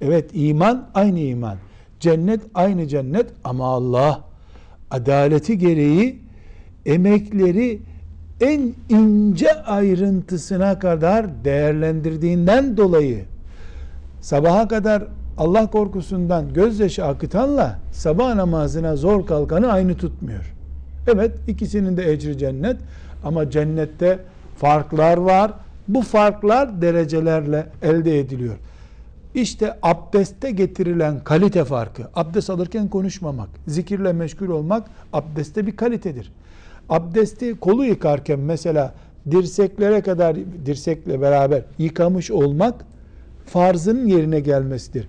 Evet 0.00 0.30
iman 0.32 0.88
aynı 0.94 1.18
iman. 1.18 1.56
Cennet 2.00 2.40
aynı 2.54 2.86
cennet 2.86 3.26
ama 3.44 3.66
Allah 3.66 4.24
adaleti 4.90 5.58
gereği 5.58 6.18
emekleri 6.86 7.80
en 8.40 8.72
ince 8.88 9.62
ayrıntısına 9.62 10.78
kadar 10.78 11.44
değerlendirdiğinden 11.44 12.76
dolayı 12.76 13.24
sabaha 14.20 14.68
kadar 14.68 15.04
Allah 15.38 15.70
korkusundan 15.70 16.52
gözyaşı 16.52 17.04
akıtanla 17.04 17.78
sabah 17.92 18.34
namazına 18.34 18.96
zor 18.96 19.26
kalkanı 19.26 19.72
aynı 19.72 19.96
tutmuyor. 19.96 20.59
Evet 21.06 21.32
ikisinin 21.46 21.96
de 21.96 22.12
ecri 22.12 22.38
cennet 22.38 22.76
ama 23.24 23.50
cennette 23.50 24.18
farklar 24.56 25.16
var. 25.16 25.52
Bu 25.88 26.02
farklar 26.02 26.82
derecelerle 26.82 27.66
elde 27.82 28.18
ediliyor. 28.18 28.56
İşte 29.34 29.78
abdeste 29.82 30.50
getirilen 30.50 31.24
kalite 31.24 31.64
farkı. 31.64 32.02
Abdest 32.14 32.50
alırken 32.50 32.88
konuşmamak, 32.88 33.48
zikirle 33.66 34.12
meşgul 34.12 34.48
olmak 34.48 34.86
abdeste 35.12 35.66
bir 35.66 35.76
kalitedir 35.76 36.32
abdesti 36.90 37.54
kolu 37.60 37.84
yıkarken 37.84 38.40
mesela 38.40 38.94
dirseklere 39.30 40.00
kadar 40.00 40.36
dirsekle 40.66 41.20
beraber 41.20 41.62
yıkamış 41.78 42.30
olmak 42.30 42.74
farzının 43.46 44.06
yerine 44.06 44.40
gelmesidir. 44.40 45.08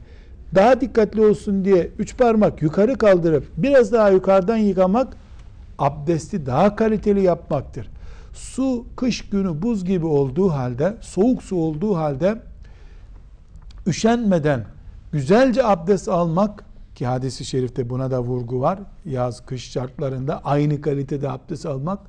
Daha 0.55 0.81
dikkatli 0.81 1.25
olsun 1.25 1.65
diye 1.65 1.89
üç 1.99 2.17
parmak 2.17 2.61
yukarı 2.61 2.97
kaldırıp 2.97 3.43
biraz 3.57 3.91
daha 3.91 4.09
yukarıdan 4.09 4.57
yıkamak 4.57 5.07
abdesti 5.81 6.45
daha 6.45 6.75
kaliteli 6.75 7.23
yapmaktır. 7.23 7.89
Su 8.33 8.85
kış 8.95 9.29
günü 9.29 9.61
buz 9.61 9.85
gibi 9.85 10.05
olduğu 10.05 10.49
halde, 10.49 10.97
soğuk 11.01 11.43
su 11.43 11.55
olduğu 11.55 11.95
halde 11.95 12.41
üşenmeden 13.87 14.65
güzelce 15.11 15.65
abdest 15.65 16.09
almak 16.09 16.65
ki 16.95 17.05
hadisi 17.05 17.45
şerifte 17.45 17.89
buna 17.89 18.11
da 18.11 18.23
vurgu 18.23 18.61
var. 18.61 18.79
Yaz 19.05 19.45
kış 19.45 19.71
şartlarında 19.71 20.41
aynı 20.43 20.81
kalitede 20.81 21.29
abdest 21.29 21.65
almak 21.65 21.99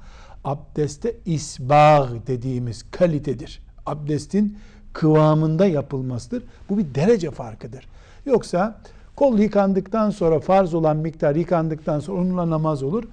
abdeste 0.45 1.17
isbağ 1.27 2.09
dediğimiz 2.27 2.91
kalitedir. 2.91 3.63
Abdestin 3.87 4.59
kıvamında 4.93 5.67
yapılmasıdır. 5.67 6.43
Bu 6.69 6.79
bir 6.79 6.95
derece 6.95 7.31
farkıdır. 7.31 7.89
Yoksa 8.27 8.81
kol 9.17 9.39
yıkandıktan 9.39 10.11
sonra 10.11 10.41
farz 10.41 10.75
olan 10.75 10.97
miktar 10.97 11.37
yıkandıktan 11.37 12.01
sonra 12.01 12.21
onunla 12.21 12.51
namaz 12.51 12.83
olur. 12.83 13.05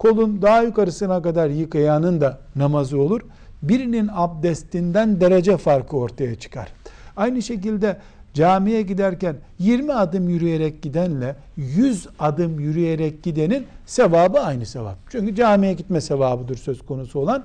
Kolun 0.00 0.42
daha 0.42 0.62
yukarısına 0.62 1.22
kadar 1.22 1.50
yıkayanın 1.50 2.20
da 2.20 2.38
namazı 2.56 3.00
olur. 3.00 3.20
Birinin 3.62 4.10
abdestinden 4.12 5.20
derece 5.20 5.56
farkı 5.56 5.96
ortaya 5.96 6.34
çıkar. 6.34 6.68
Aynı 7.16 7.42
şekilde 7.42 7.96
camiye 8.34 8.82
giderken 8.82 9.36
20 9.58 9.92
adım 9.92 10.28
yürüyerek 10.28 10.82
gidenle 10.82 11.36
100 11.56 12.06
adım 12.18 12.60
yürüyerek 12.60 13.22
gidenin 13.22 13.66
sevabı 13.86 14.40
aynı 14.40 14.66
sevap. 14.66 14.96
Çünkü 15.10 15.34
camiye 15.34 15.72
gitme 15.72 16.00
sevabıdır 16.00 16.56
söz 16.56 16.82
konusu 16.86 17.18
olan. 17.18 17.44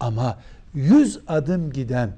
Ama 0.00 0.38
100 0.74 1.20
adım 1.28 1.72
giden 1.72 2.10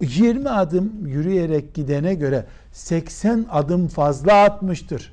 20 0.00 0.48
adım 0.48 1.06
yürüyerek 1.06 1.74
gidene 1.74 2.14
göre 2.14 2.44
80 2.72 3.46
adım 3.50 3.88
fazla 3.88 4.32
atmıştır. 4.42 5.12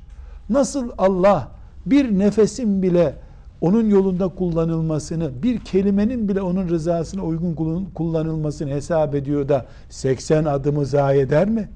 Nasıl 0.49 0.91
Allah 0.97 1.51
bir 1.85 2.19
nefesin 2.19 2.81
bile 2.81 3.26
onun 3.61 3.89
yolunda 3.89 4.27
kullanılmasını, 4.27 5.43
bir 5.43 5.59
kelimenin 5.59 6.29
bile 6.29 6.41
onun 6.41 6.69
rızasına 6.69 7.23
uygun 7.23 7.85
kullanılmasını 7.95 8.69
hesap 8.69 9.15
ediyor 9.15 9.49
da 9.49 9.65
80 9.89 10.45
adımı 10.45 10.85
zayi 10.85 11.21
eder 11.21 11.49
mi? 11.49 11.69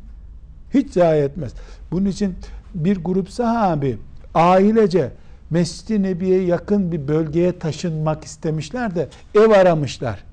Hiç 0.74 0.94
zayi 0.94 1.24
etmez. 1.24 1.54
Bunun 1.92 2.06
için 2.06 2.36
bir 2.76 3.04
grup 3.04 3.30
sahabi 3.30 3.98
ailece 4.34 5.12
Mescid-i 5.50 6.04
Nebi'ye 6.04 6.42
yakın 6.42 6.92
bir 6.92 7.08
bölgeye 7.08 7.60
taşınmak 7.60 8.24
istemişler 8.24 8.96
de 8.96 9.10
ev 9.36 9.50
aramışlar. 9.50 10.24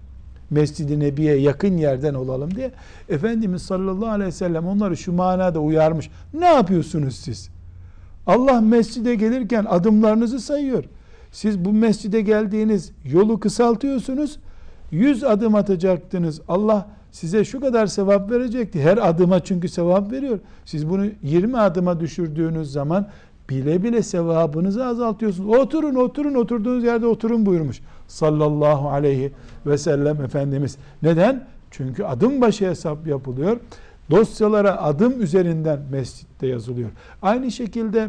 Mescid-i 0.50 1.00
Nebi'ye 1.00 1.36
yakın 1.36 1.76
yerden 1.76 2.14
olalım 2.14 2.54
diye. 2.54 2.70
Efendimiz 3.08 3.62
sallallahu 3.62 4.10
aleyhi 4.10 4.28
ve 4.28 4.32
sellem 4.32 4.66
onları 4.66 4.96
şu 4.96 5.12
manada 5.12 5.60
uyarmış. 5.60 6.10
Ne 6.34 6.46
yapıyorsunuz 6.46 7.16
siz? 7.16 7.48
Allah 8.26 8.60
mescide 8.60 9.14
gelirken 9.14 9.64
adımlarınızı 9.64 10.40
sayıyor. 10.40 10.84
Siz 11.38 11.64
bu 11.64 11.72
mescide 11.72 12.20
geldiğiniz 12.20 12.92
yolu 13.04 13.40
kısaltıyorsunuz. 13.40 14.38
100 14.90 15.24
adım 15.24 15.54
atacaktınız. 15.54 16.40
Allah 16.48 16.88
size 17.12 17.44
şu 17.44 17.60
kadar 17.60 17.86
sevap 17.86 18.30
verecekti. 18.30 18.82
Her 18.82 19.08
adıma 19.08 19.44
çünkü 19.44 19.68
sevap 19.68 20.12
veriyor. 20.12 20.38
Siz 20.64 20.90
bunu 20.90 21.06
20 21.22 21.58
adıma 21.58 22.00
düşürdüğünüz 22.00 22.72
zaman 22.72 23.08
bile 23.50 23.82
bile 23.82 24.02
sevabınızı 24.02 24.86
azaltıyorsunuz. 24.86 25.56
Oturun 25.58 25.94
oturun 25.94 26.34
oturduğunuz 26.34 26.84
yerde 26.84 27.06
oturun 27.06 27.46
buyurmuş. 27.46 27.80
Sallallahu 28.08 28.88
aleyhi 28.88 29.32
ve 29.66 29.78
sellem 29.78 30.22
Efendimiz. 30.22 30.76
Neden? 31.02 31.46
Çünkü 31.70 32.04
adım 32.04 32.40
başı 32.40 32.68
hesap 32.68 33.06
yapılıyor. 33.06 33.56
Dosyalara 34.10 34.82
adım 34.82 35.22
üzerinden 35.22 35.80
mescitte 35.90 36.46
yazılıyor. 36.46 36.90
Aynı 37.22 37.50
şekilde 37.50 38.08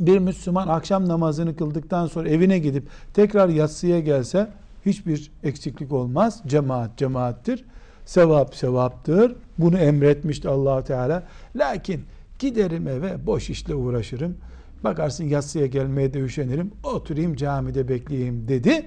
bir 0.00 0.18
Müslüman 0.18 0.68
akşam 0.68 1.08
namazını 1.08 1.56
kıldıktan 1.56 2.06
sonra 2.06 2.28
evine 2.28 2.58
gidip 2.58 2.88
tekrar 3.14 3.48
yatsıya 3.48 4.00
gelse 4.00 4.48
hiçbir 4.86 5.30
eksiklik 5.42 5.92
olmaz. 5.92 6.42
Cemaat 6.46 6.96
cemaattir. 6.96 7.64
Sevap 8.04 8.54
sevaptır. 8.54 9.36
Bunu 9.58 9.78
emretmişti 9.78 10.48
allah 10.48 10.84
Teala. 10.84 11.22
Lakin 11.56 12.04
giderim 12.38 12.88
eve 12.88 13.26
boş 13.26 13.50
işle 13.50 13.74
uğraşırım. 13.74 14.36
Bakarsın 14.84 15.24
yatsıya 15.24 15.66
gelmeye 15.66 16.14
de 16.14 16.20
üşenirim. 16.20 16.72
Oturayım 16.84 17.36
camide 17.36 17.88
bekleyeyim 17.88 18.48
dedi. 18.48 18.86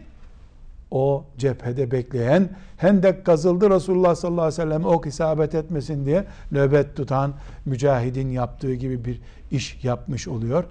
O 0.91 1.23
cephede 1.37 1.91
bekleyen 1.91 2.49
hendek 2.77 3.25
kazıldı 3.25 3.69
Resulullah 3.69 4.15
sallallahu 4.15 4.41
aleyhi 4.41 4.61
ve 4.61 4.63
sellem 4.63 4.85
ok 4.85 5.05
isabet 5.05 5.55
etmesin 5.55 6.05
diye 6.05 6.25
nöbet 6.51 6.95
tutan 6.95 7.33
mücahidin 7.65 8.29
yaptığı 8.29 8.73
gibi 8.73 9.05
bir 9.05 9.21
iş 9.51 9.83
yapmış 9.83 10.27
oluyor. 10.27 10.63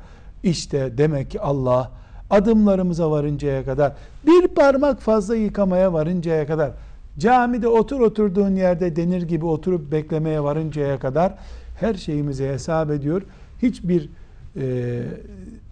İşte 0.46 0.98
demek 0.98 1.30
ki 1.30 1.40
Allah 1.40 1.90
adımlarımıza 2.30 3.10
varıncaya 3.10 3.64
kadar 3.64 3.92
bir 4.26 4.48
parmak 4.48 5.00
fazla 5.00 5.36
yıkamaya 5.36 5.92
varıncaya 5.92 6.46
kadar 6.46 6.70
camide 7.18 7.68
otur 7.68 8.00
oturduğun 8.00 8.56
yerde 8.56 8.96
denir 8.96 9.22
gibi 9.22 9.46
oturup 9.46 9.92
beklemeye 9.92 10.42
varıncaya 10.42 10.98
kadar 10.98 11.34
her 11.80 11.94
şeyimizi 11.94 12.48
hesap 12.48 12.90
ediyor. 12.90 13.22
Hiçbir 13.62 14.08
e, 14.56 15.02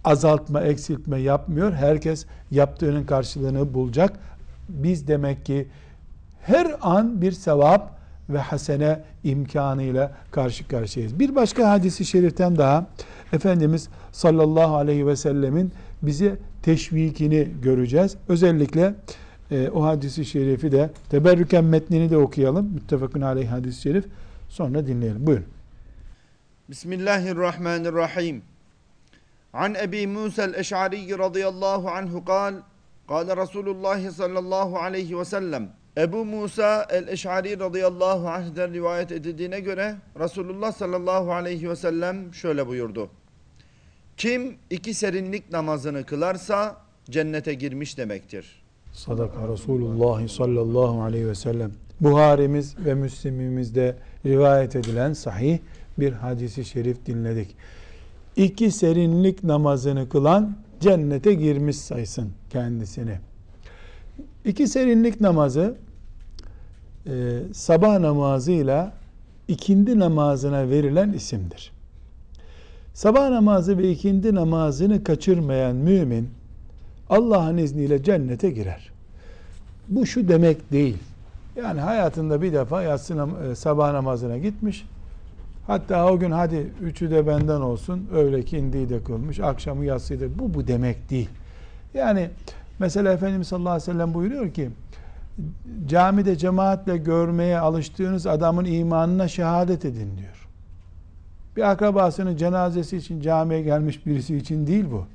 azaltma, 0.03 0.61
eksiltme 0.61 1.19
yapmıyor. 1.19 1.73
Herkes 1.73 2.25
yaptığının 2.51 3.03
karşılığını 3.03 3.73
bulacak. 3.73 4.19
Biz 4.69 5.07
demek 5.07 5.45
ki 5.45 5.67
her 6.41 6.75
an 6.81 7.21
bir 7.21 7.31
sevap 7.31 7.94
ve 8.29 8.37
hasene 8.37 9.03
imkanıyla 9.23 10.11
karşı 10.31 10.67
karşıyayız. 10.67 11.19
Bir 11.19 11.35
başka 11.35 11.69
hadisi 11.69 12.05
şeriften 12.05 12.57
daha 12.57 12.87
Efendimiz 13.33 13.89
sallallahu 14.11 14.75
aleyhi 14.75 15.07
ve 15.07 15.15
sellemin 15.15 15.71
bize 16.01 16.35
teşvikini 16.63 17.47
göreceğiz. 17.61 18.15
Özellikle 18.27 18.95
e, 19.51 19.69
o 19.69 19.83
hadisi 19.83 20.25
şerifi 20.25 20.71
de 20.71 20.89
teberrüken 21.09 21.63
metnini 21.63 22.09
de 22.09 22.17
okuyalım. 22.17 22.65
Müttefakun 22.73 23.21
aleyhi 23.21 23.47
hadis-i 23.47 23.81
şerif. 23.81 24.05
Sonra 24.49 24.87
dinleyelim. 24.87 25.27
Buyurun. 25.27 25.45
Bismillahirrahmanirrahim. 26.69 28.41
An 29.53 29.75
Ebi 29.75 30.07
Musa 30.07 30.43
el-Eş'ari 30.43 31.17
radıyallahu 31.17 31.89
anhu 31.89 32.25
kal, 32.25 32.53
kal 33.07 33.37
Resulullah 33.37 34.11
sallallahu 34.11 34.77
aleyhi 34.79 35.19
ve 35.19 35.25
sellem, 35.25 35.69
Ebu 35.97 36.25
Musa 36.25 36.87
el-Eş'ari 36.89 37.59
radıyallahu 37.59 38.29
anh'den 38.29 38.73
rivayet 38.73 39.11
edildiğine 39.11 39.59
göre 39.59 39.95
Resulullah 40.19 40.71
sallallahu 40.71 41.33
aleyhi 41.33 41.69
ve 41.69 41.75
sellem 41.75 42.33
şöyle 42.33 42.67
buyurdu. 42.67 43.09
Kim 44.17 44.55
iki 44.69 44.93
serinlik 44.93 45.51
namazını 45.51 46.03
kılarsa 46.03 46.77
cennete 47.09 47.53
girmiş 47.53 47.97
demektir. 47.97 48.63
Sadaka 48.93 49.47
Resulullah 49.47 50.27
sallallahu 50.27 51.01
aleyhi 51.01 51.27
ve 51.27 51.35
sellem. 51.35 51.71
Buharimiz 51.99 52.75
ve 52.85 52.93
Müslimimizde 52.93 53.95
rivayet 54.25 54.75
edilen 54.75 55.13
sahih 55.13 55.59
bir 55.99 56.13
hadisi 56.13 56.65
şerif 56.65 57.05
dinledik. 57.05 57.55
İki 58.35 58.71
serinlik 58.71 59.43
namazını 59.43 60.09
kılan 60.09 60.57
cennete 60.79 61.33
girmiş 61.33 61.77
saysın 61.77 62.31
kendisini. 62.49 63.19
İki 64.45 64.67
serinlik 64.67 65.21
namazı 65.21 65.75
e, 67.07 67.39
sabah 67.53 67.99
namazıyla 67.99 68.93
ikindi 69.47 69.99
namazına 69.99 70.69
verilen 70.69 71.13
isimdir. 71.13 71.71
Sabah 72.93 73.29
namazı 73.29 73.77
ve 73.77 73.91
ikindi 73.91 74.35
namazını 74.35 75.03
kaçırmayan 75.03 75.75
mümin 75.75 76.29
Allah'ın 77.09 77.57
izniyle 77.57 78.03
cennete 78.03 78.49
girer. 78.49 78.89
Bu 79.87 80.05
şu 80.05 80.27
demek 80.27 80.71
değil. 80.71 80.97
Yani 81.55 81.81
hayatında 81.81 82.41
bir 82.41 82.53
defa 82.53 82.83
yatsı 82.83 83.27
e, 83.51 83.55
sabah 83.55 83.91
namazına 83.91 84.37
gitmiş. 84.37 84.85
Hatta 85.67 86.11
o 86.11 86.19
gün 86.19 86.31
hadi 86.31 86.67
üçü 86.81 87.11
de 87.11 87.27
benden 87.27 87.61
olsun. 87.61 88.07
Öğle 88.13 88.43
kindiyi 88.43 88.89
de 88.89 89.03
kılmış. 89.03 89.39
Akşamı 89.39 89.85
yatsıyı 89.85 90.21
da. 90.21 90.39
Bu 90.39 90.53
bu 90.53 90.67
demek 90.67 91.09
değil. 91.09 91.29
Yani 91.93 92.29
mesela 92.79 93.13
Efendimiz 93.13 93.47
sallallahu 93.47 93.73
aleyhi 93.73 93.89
ve 93.89 93.93
sellem 93.93 94.13
buyuruyor 94.13 94.51
ki 94.51 94.69
camide 95.87 96.37
cemaatle 96.37 96.97
görmeye 96.97 97.59
alıştığınız 97.59 98.27
adamın 98.27 98.65
imanına 98.65 99.27
şehadet 99.27 99.85
edin 99.85 100.17
diyor. 100.17 100.47
Bir 101.55 101.71
akrabasının 101.71 102.37
cenazesi 102.37 102.97
için 102.97 103.21
camiye 103.21 103.61
gelmiş 103.61 104.05
birisi 104.05 104.37
için 104.37 104.67
değil 104.67 104.85
bu. 104.91 105.05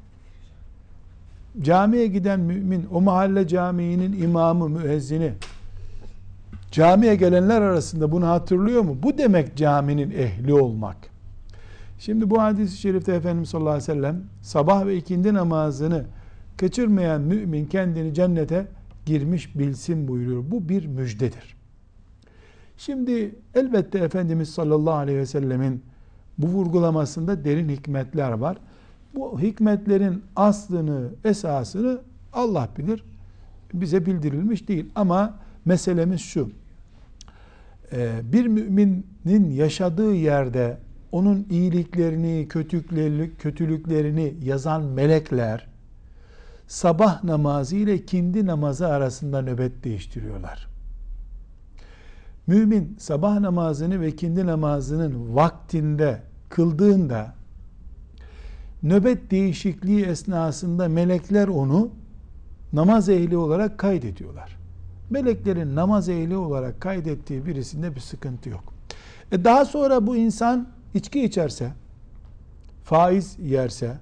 Camiye 1.63 2.07
giden 2.07 2.41
mümin, 2.41 2.87
o 2.93 3.01
mahalle 3.01 3.49
caminin 3.49 4.23
imamı, 4.23 4.69
müezzini, 4.69 5.33
camiye 6.71 7.15
gelenler 7.15 7.63
arasında 7.63 8.13
bunu 8.13 8.29
hatırlıyor 8.29 8.83
mu? 8.83 8.97
Bu 9.03 9.19
demek 9.19 9.57
caminin 9.57 10.11
ehli 10.11 10.55
olmak. 10.55 10.97
Şimdi 11.99 12.31
bu 12.31 12.43
hadis-i 12.43 12.77
şerifte 12.77 13.15
Efendimiz 13.15 13.49
sallallahu 13.49 13.71
aleyhi 13.71 13.91
ve 13.91 13.95
sellem 13.95 14.23
sabah 14.43 14.87
ve 14.87 14.97
ikindi 14.97 15.35
namazını 15.35 16.05
kaçırmayan 16.57 17.21
mümin 17.21 17.67
kendini 17.67 18.15
cennete 18.15 18.67
girmiş 19.07 19.59
bilsin 19.59 20.09
buyuruyor. 20.09 20.45
Bu 20.51 20.69
bir 20.69 20.87
müjdedir. 20.87 21.57
Şimdi 22.77 23.35
elbette 23.55 23.99
Efendimiz 23.99 24.49
sallallahu 24.49 24.95
aleyhi 24.95 25.19
ve 25.19 25.27
sellemin 25.27 25.83
bu 26.39 26.47
vurgulamasında 26.47 27.45
derin 27.45 27.69
hikmetler 27.69 28.33
var. 28.33 28.59
Bu 29.15 29.41
hikmetlerin 29.41 30.23
aslını, 30.37 31.09
esasını 31.25 32.01
Allah 32.33 32.69
bilir. 32.79 33.05
Bize 33.75 34.07
bildirilmiş 34.07 34.69
değil. 34.69 34.91
Ama 34.95 35.39
meselemiz 35.65 36.21
şu. 36.21 36.51
Ee, 37.93 38.21
bir 38.33 38.47
müminin 38.47 39.51
yaşadığı 39.51 40.15
yerde 40.15 40.79
onun 41.13 41.47
iyiliklerini, 41.51 42.47
kötülüklerini, 42.49 43.31
kötülüklerini 43.39 44.35
yazan 44.43 44.83
melekler 44.83 45.70
sabah 46.71 47.25
namazı 47.25 47.77
ile 47.77 48.05
kindi 48.05 48.47
namazı 48.47 48.89
arasında 48.89 49.43
nöbet 49.43 49.85
değiştiriyorlar. 49.85 50.69
Mümin 52.47 52.97
sabah 52.99 53.41
namazını 53.41 54.01
ve 54.01 54.17
kindi 54.17 54.47
namazının 54.47 55.35
vaktinde 55.35 56.23
kıldığında 56.49 57.35
nöbet 58.83 59.31
değişikliği 59.31 60.05
esnasında 60.05 60.89
melekler 60.89 61.49
onu 61.49 61.91
namaz 62.73 63.09
ehli 63.09 63.37
olarak 63.37 63.79
kaydediyorlar. 63.79 64.57
Meleklerin 65.11 65.77
namaz 65.77 66.09
ehli 66.09 66.37
olarak 66.37 66.81
kaydettiği 66.81 67.47
birisinde 67.47 67.95
bir 67.95 68.01
sıkıntı 68.01 68.49
yok. 68.49 68.73
E 69.33 69.45
daha 69.45 69.65
sonra 69.65 70.07
bu 70.07 70.17
insan 70.17 70.69
içki 70.95 71.25
içerse, 71.25 71.73
faiz 72.85 73.37
yerse 73.39 73.99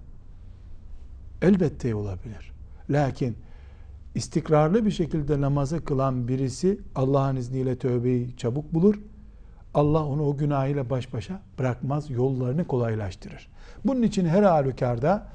elbette 1.42 1.94
olabilir. 1.94 2.57
Lakin 2.90 3.36
istikrarlı 4.14 4.86
bir 4.86 4.90
şekilde 4.90 5.40
namazı 5.40 5.84
kılan 5.84 6.28
birisi 6.28 6.78
Allah'ın 6.94 7.36
izniyle 7.36 7.76
tövbeyi 7.76 8.36
çabuk 8.36 8.74
bulur. 8.74 8.94
Allah 9.74 10.06
onu 10.06 10.22
o 10.22 10.36
günahıyla 10.36 10.90
baş 10.90 11.12
başa 11.12 11.40
bırakmaz, 11.58 12.10
yollarını 12.10 12.66
kolaylaştırır. 12.66 13.48
Bunun 13.84 14.02
için 14.02 14.26
her 14.26 14.42
halükarda 14.42 15.26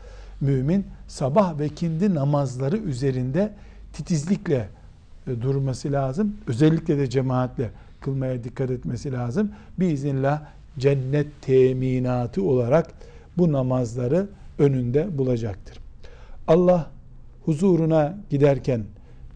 mümin 0.41 0.85
sabah 1.07 1.59
ve 1.59 1.69
kindi 1.69 2.15
namazları 2.15 2.77
üzerinde 2.77 3.53
titizlikle 3.93 4.69
e, 5.27 5.41
durması 5.41 5.91
lazım. 5.91 6.35
Özellikle 6.47 6.97
de 6.97 7.09
cemaatle 7.09 7.69
kılmaya 8.01 8.43
dikkat 8.43 8.71
etmesi 8.71 9.11
lazım. 9.11 9.51
Biiznillah 9.79 10.41
cennet 10.77 11.41
teminatı 11.41 12.43
olarak 12.43 12.91
bu 13.37 13.51
namazları 13.51 14.27
önünde 14.59 15.17
bulacaktır. 15.17 15.77
Allah 16.47 16.91
huzuruna 17.45 18.17
giderken 18.29 18.83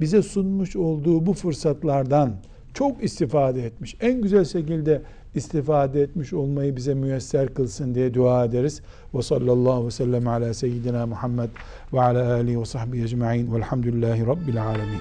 bize 0.02 0.22
sunmuş 0.22 0.76
olduğu 0.76 1.26
bu 1.26 1.34
fırsatlardan 1.34 2.34
çok 2.74 3.04
istifade 3.04 3.66
etmiş. 3.66 3.98
En 4.02 4.22
güzel 4.22 4.46
şekilde 4.46 5.02
istifade 5.36 6.02
etmiş 6.02 6.34
olmayı 6.34 6.76
bize 6.76 6.94
müyesser 6.94 7.54
kılsın 7.54 7.96
diye 7.96 8.14
dua 8.14 8.46
ederiz. 8.46 8.82
Ve 9.14 9.22
sallallahu 9.22 9.92
sellem 9.92 10.28
ala 10.28 10.54
seyyidina 10.54 11.06
Muhammed 11.06 11.50
ve 11.94 12.02
ala 12.02 12.34
alihi 12.34 12.60
ve 12.60 12.66
sahbihi 12.66 13.04
ecma'in 13.04 13.56
velhamdülillahi 13.56 14.28
rabbil 14.28 14.68
alemin. 14.68 15.00